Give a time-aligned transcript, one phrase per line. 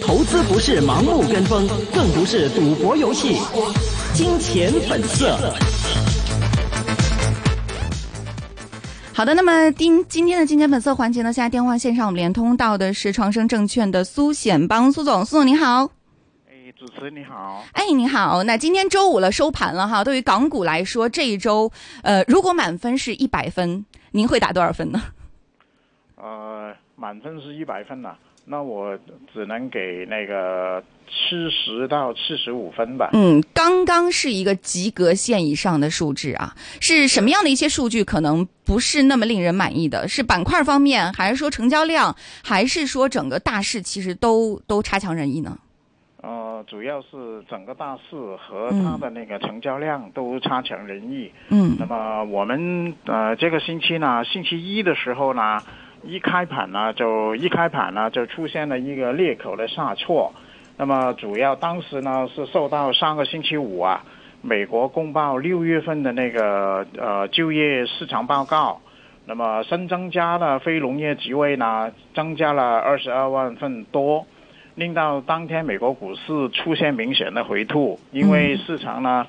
[0.00, 3.36] 投资不是盲目跟风，更不是赌博游戏。
[4.14, 5.38] 金钱本色。
[9.12, 15.84] 好的，那么今今天的金钱本色环节呢，现在电话线上我们连通到的是创生证券的苏显邦苏总，苏总您好。
[16.48, 17.62] 哎，主持人你好。
[17.72, 18.42] 哎，你好。
[18.44, 20.02] 那今天周五了，收盘了哈。
[20.02, 21.70] 对于港股来说，这一周，
[22.02, 25.02] 呃，如果满分是一百分，您会打多少分呢？
[26.16, 26.53] 呃，
[27.04, 28.16] 满分是一百分呐。
[28.46, 28.98] 那我
[29.30, 33.10] 只能给那个七十到七十五分吧。
[33.12, 36.54] 嗯，刚刚是一个及格线以上的数值啊。
[36.80, 40.08] 是什么样的一些数据可能不是那么令人满意的？
[40.08, 45.58] 是板块方面，还是说成交量，还是说整个大势其实都都差强人意呢？
[46.22, 51.30] 呃，主要是整个大势和它的那个成交量都差强人意。
[51.50, 51.76] 嗯。
[51.78, 55.62] 那么我们呃这个星期呢，星期一的时候呢。
[56.06, 60.32] 一开盘呢，就一开盘呢，就出现了一个裂口的下挫。
[60.76, 64.04] 那么主要当时呢是受到上个星期五啊，
[64.42, 68.80] 美国公报六月份的那个呃就业市场报告，
[69.24, 74.26] 那么新增加的非农业职位呢增加了二十二万份多，
[74.74, 79.26] 令到当天美国股市出现明显的回吐，因为市场呢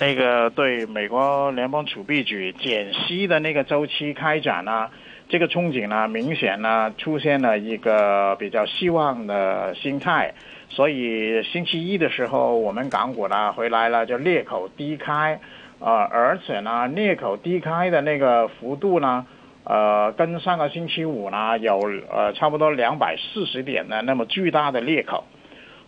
[0.00, 4.88] 那个对美国联邦储备局减息的那个周期开展呢。
[5.28, 10.32] 这个憧憬呢，明显呢出现了一个比较希望的心态，
[10.70, 15.38] 所以星期一的时候，我们港股呢回来了，就裂口低开，
[15.80, 19.26] 呃，而且呢裂口低开的那个幅度呢，
[19.64, 21.78] 呃，跟上个星期五呢有
[22.10, 25.24] 呃差不多两百四十点的那么巨大的裂口，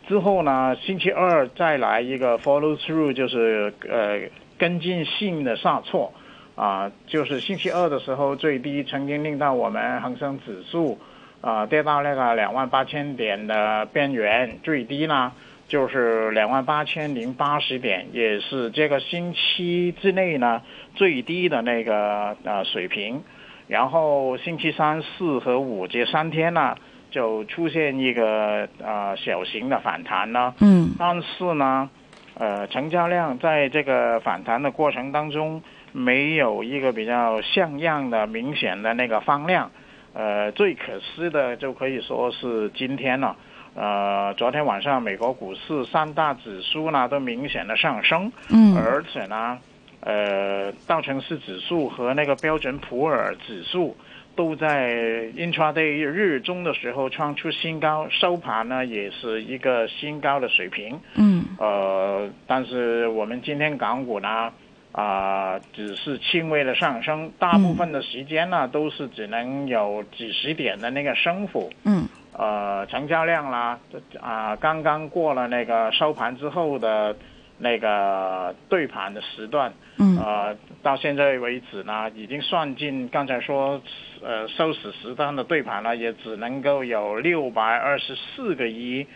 [0.06, 4.20] 之后呢星期二再来一个 follow through，就是呃
[4.58, 6.12] 跟进性的下挫。
[6.61, 10.98] 啊，就是星期二的时候最低曾经令到我们恒生指数
[11.41, 15.33] 啊跌到那个两万八千点的边缘，最低呢
[15.69, 20.60] 就是两万八千零八十点，也是这个星期之内呢
[20.94, 23.22] 最低的那个呃水平。
[23.66, 26.76] 然后星期三四和五这三天呢
[27.10, 31.88] 就出现一个呃小型的反弹呢，嗯，但是呢
[32.40, 35.62] 呃成交量在这个反弹的过程当中。
[35.92, 39.68] 没有一个比较像样的、明显的那个放量，
[40.14, 43.34] 呃，最可惜的就可以说是今天了。
[43.74, 49.58] 呃，昨天晚上美国股市三大指数呢都明显的上升，嗯，而且呢，
[50.02, 53.96] 呃，道琼斯指数和那个标准普尔指数
[54.36, 54.92] 都在
[55.36, 64.52] intraday 日中的时候创出新高，收盘呢也是一个新高的水平，嗯，呃，但是我们今天港股呢。
[64.92, 71.70] 啊，只是轻微的上升，大部分的时间呢都是只能有几十点的那个升幅。
[71.84, 72.08] 嗯。
[72.32, 73.78] 呃，成交量啦，
[74.20, 77.14] 啊，刚刚过了那个收盘之后的
[77.60, 79.72] 那个对盘的时段。
[79.98, 80.19] 嗯。
[80.19, 83.81] 呃，到现在为止呢，已经算进刚才说
[84.21, 89.06] 呃收市时段的对盘了，也只能够有六百二十四个亿。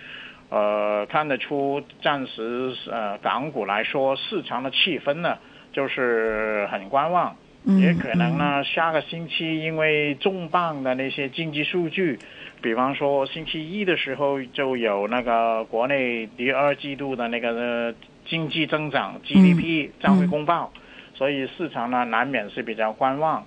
[0.51, 5.37] 呃，看得出暂时呃港股来说，市场的气氛呢。
[5.75, 7.35] 就是很观望，
[7.81, 12.17] 也可能呢，下个星期因为重磅的那些经济数据，
[12.63, 17.93] 比方说星期一的时候就有那个国内第二季度的那个
[18.27, 20.73] 经济增长 GDP 将会公报，
[21.15, 23.45] 所以市场呢难免是比较观望，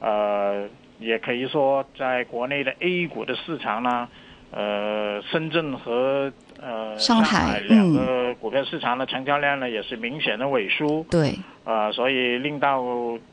[0.00, 0.68] 呃，
[0.98, 4.08] 也可以说在国内的 A 股的市场呢，
[4.50, 6.32] 呃，深圳和。
[6.60, 11.32] 呃，上海两个股票市场的成交量呢也是明显的萎缩，对，
[11.64, 12.82] 呃，所以令到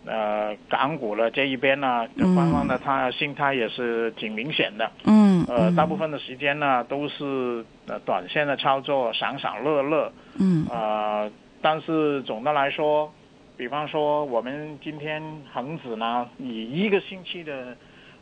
[0.05, 11.31] 呃港股呢这一边呢，观望的他心态也是挺明显的，嗯，呃，大部分的时间呢都是呃短线的操作，赏赏乐乐，嗯，呃，
[11.61, 13.11] 但是总的来说，
[13.57, 17.75] 比方说我们今天恒指呢，以一个星期的。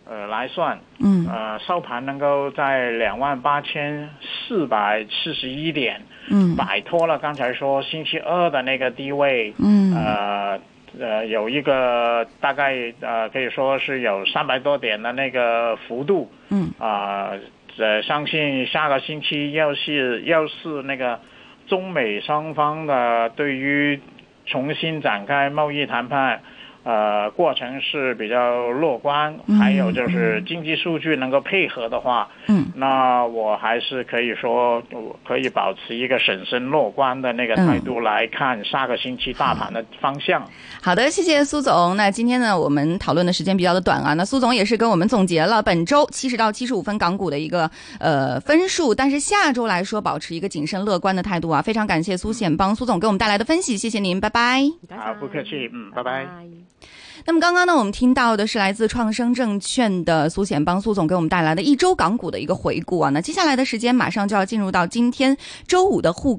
[0.06, 10.60] 呃，来算，嗯，呃，收盘能够在两万八千四百四十一点，嗯，摆脱了刚才说星期二的那个低位，嗯，呃，
[11.00, 17.32] 呃，有一个大概呃可以说是有三百多点的那个幅度，嗯，啊，
[17.78, 21.22] 呃，相信下个星期要是要是那个
[21.68, 24.02] 中美双方的对于
[24.46, 26.42] 重新展开贸易谈判。
[26.84, 40.44] 呃过程是比较乐观，还有就是经济数据能够配合的话，嗯，那我还是可以说我可以保持一个审慎乐观的那个态度来看下个星期大盘的方向。
[40.82, 41.96] 好的，谢谢苏总。
[41.96, 44.14] 那今天呢，我们讨论的时间比较的短啊。
[44.14, 47.70] 那苏总也是跟我们总结了本周七十到七十五分港股的一个
[48.00, 51.62] 呃分数，但是下周来说，保持一个谨慎乐观的态度啊。
[51.62, 54.62] 非常感谢苏显邦苏总给我们带来的分析，谢谢您，拜拜。
[54.90, 56.73] 好，不客气，嗯，拜拜。
[57.26, 63.10] 那么刚刚呢，我们听到的是来自创生证券的苏显邦苏总给我们带来的一周港股的一个回顾啊。
[63.12, 65.38] 那接下来的时间马上就要进入到今天
[65.68, 66.32] 周五的沪港。